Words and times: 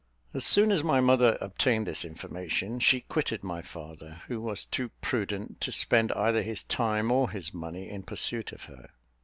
As 0.33 0.43
soon 0.43 0.71
as 0.71 0.83
my 0.83 0.99
mother 0.99 1.37
obtained 1.41 1.85
this 1.85 2.03
information, 2.03 2.79
she 2.79 3.01
quitted 3.01 3.43
my 3.43 3.61
father, 3.61 4.23
who 4.27 4.41
was 4.41 4.65
too 4.65 4.89
prudent 4.99 5.61
to 5.61 5.71
spend 5.71 6.11
either 6.13 6.41
his 6.41 6.63
time 6.63 7.11
or 7.11 7.29
his 7.29 7.53
money 7.53 7.87
in 7.87 8.01
pursuit 8.01 8.51
of 8.51 8.63
her. 8.63 8.89